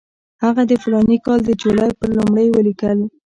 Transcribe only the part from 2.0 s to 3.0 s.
لومړۍ ولیکل.